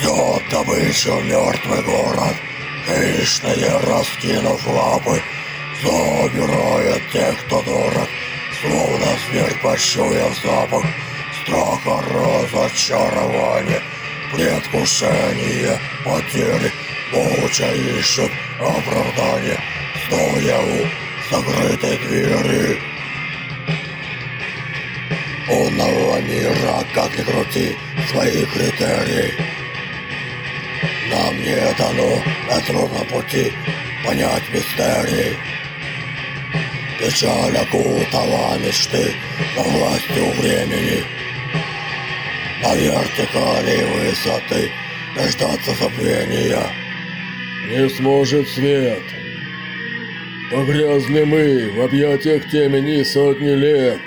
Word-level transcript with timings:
Ждет 0.00 0.42
добычу 0.50 1.20
мертвый 1.20 1.82
город. 1.82 2.36
Хищные, 2.86 3.78
раскинув 3.86 4.66
лапы, 4.66 5.22
забирает 5.82 7.02
тех, 7.12 7.36
кто 7.44 7.60
дорог. 7.62 8.08
Словно 8.60 9.06
зверь, 9.28 9.54
почуяв 9.62 10.34
запах, 10.42 10.84
страха, 11.42 12.02
разочарования, 12.12 13.82
предвкушение, 14.32 15.78
потери, 16.04 16.72
молча 17.12 17.70
ищут 17.98 18.32
оправдание, 18.58 19.58
стоя 20.06 20.60
у 20.60 21.34
закрытой 21.34 21.98
двери. 21.98 22.80
Умного 25.50 26.20
мира, 26.20 26.84
как 26.94 27.18
ни 27.18 27.22
крути, 27.22 27.76
свои 28.10 28.44
критерии. 28.46 29.59
Нам 31.10 31.36
не 31.42 31.56
на 32.48 32.60
трудном 32.66 33.06
пути 33.06 33.52
понять 34.04 34.42
мистерии. 34.52 35.36
Печаль 37.00 37.56
окутала 37.56 38.56
мечты 38.58 39.12
во 39.56 39.62
властью 39.64 40.30
времени. 40.38 41.02
На 42.62 42.74
вертикали 42.76 43.82
высоты 43.94 44.70
дождаться 45.16 45.72
забвения. 45.80 46.62
Не 47.70 47.88
сможет 47.88 48.48
свет. 48.48 49.02
Погрязли 50.52 51.24
мы 51.24 51.72
в 51.74 51.80
объятиях 51.82 52.48
темени 52.50 53.02
сотни 53.02 53.50
лет. 53.50 53.98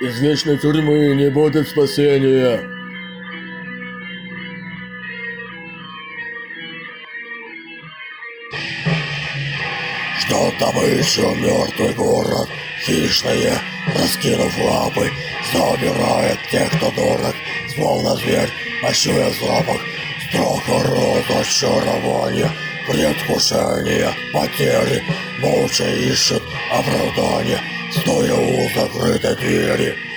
Из 0.00 0.18
вечной 0.20 0.56
тюрьмы 0.56 1.14
не 1.14 1.28
будет 1.28 1.68
спасения. 1.68 2.79
Ждет 10.20 10.58
добычу 10.58 11.34
мертвый 11.34 11.94
город, 11.94 12.48
хищные, 12.84 13.58
раскинув 13.94 14.56
лапы, 14.58 15.10
забирает 15.52 16.38
тех, 16.50 16.68
кто 16.76 16.90
дорог, 16.90 17.34
словно 17.74 18.16
зверь, 18.16 18.50
ощуя 18.82 19.30
запах, 19.30 19.80
страха, 20.28 20.82
разочарования, 21.28 22.50
предвкушения, 22.86 24.12
потери, 24.32 25.02
молча 25.38 25.88
ищут 25.88 26.42
оправдания, 26.70 27.60
стоя 27.92 28.34
у 28.34 28.68
закрытой 28.74 29.36
двери. 29.36 30.09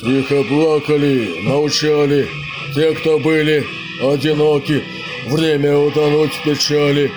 Тихо 0.00 0.44
плакали, 0.44 1.40
молчали, 1.42 2.28
те, 2.74 2.92
кто 2.92 3.18
были 3.18 3.64
одиноки, 4.02 4.84
время 5.26 5.74
утонуть 5.78 6.34
в 6.34 6.44
печали. 6.44 7.10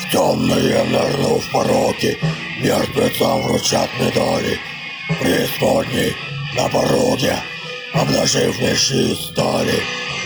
В 0.00 0.10
темные 0.10 0.82
нырнув 0.84 1.44
пороки, 1.52 2.18
мертвецам 2.62 3.42
вручат 3.42 3.90
медали. 4.00 4.58
Преисподней 5.20 6.14
на 6.56 6.68
пороге, 6.70 7.36
обнажив 7.92 8.58
мечи 8.60 9.14
стали, 9.14 9.82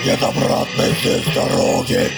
нет 0.06 0.22
обратной 0.22 0.94
здесь 1.00 1.34
дороги. 1.34 2.08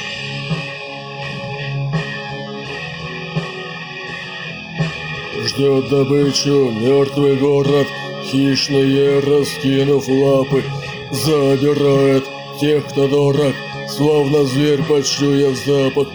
Ждет 5.44 5.88
добычу 5.88 6.70
мертвый 6.70 7.34
город, 7.36 7.88
хищные, 8.24 9.18
раскинув 9.18 10.06
лапы, 10.06 10.62
забирает 11.11 12.24
тех, 12.61 12.86
кто 12.86 13.08
дорог, 13.08 13.52
словно 13.89 14.44
зверь, 14.44 14.84
почуяв 14.84 15.56
запах, 15.67 16.08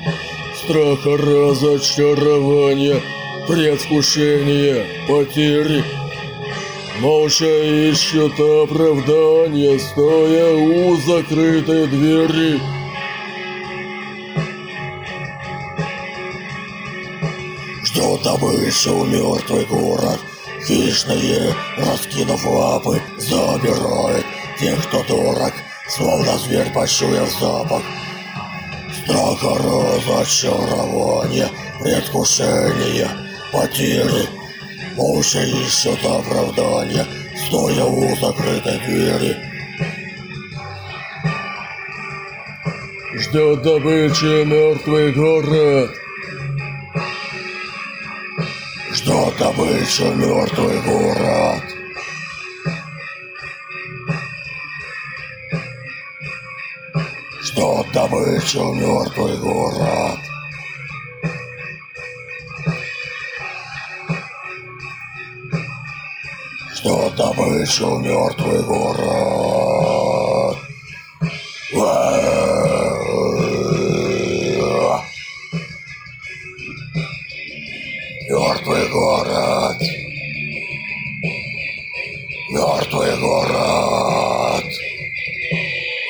страха, 0.56 1.18
разочарования, 1.18 3.02
предвкушения, 3.48 4.86
потери. 5.10 5.84
Молча 7.02 7.92
ищут 7.92 8.40
оправдания, 8.40 9.78
стоя 9.78 10.56
у 10.56 10.96
закрытой 10.96 11.88
двери. 11.88 12.77
Ждет 17.98 18.22
добычу 18.22 19.06
мертвый 19.06 19.66
город, 19.66 20.20
хищные, 20.64 21.52
раскинув 21.78 22.46
лапы, 22.46 23.02
забирает 23.18 24.24
тех, 24.60 24.88
кто 24.88 25.02
дорог, 25.06 25.52
словно 25.90 26.38
зверь, 26.38 26.72
почуяв 26.74 27.28
запах. 27.40 27.82
Страха, 29.02 29.58
разочарования, 29.58 31.50
предвкушения, 31.80 33.10
потери. 33.52 34.30
Молча 34.96 35.42
ищут 35.42 36.06
оправдания, 36.06 37.08
стоя 37.48 37.84
у 37.84 38.16
закрытой 38.18 38.78
двери. 38.86 39.38
Ждет 43.16 43.64
добычи 43.64 44.46
мертвый 44.46 45.14
город. 45.14 45.90
Ждет 49.08 49.38
добычу 49.38 50.12
мертвый 50.16 50.82
город. 50.82 51.64
Ждет 57.42 57.92
добычу 57.94 58.74
мертвый 58.74 59.38
город. 59.38 60.20
Ждет 66.76 67.16
добычу 67.16 68.00
мертвый 68.00 68.64
город. 68.64 69.97
Мертвый 78.38 78.88
город. 78.90 79.82
Мертвый 82.52 83.18
город. 83.20 84.64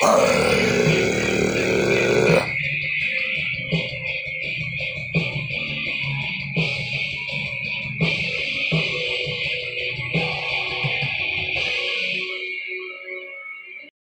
Эй! 0.02 0.37